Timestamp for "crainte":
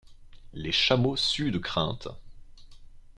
1.59-2.07